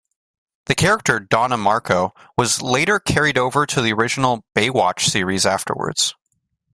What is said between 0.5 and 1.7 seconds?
The character Donna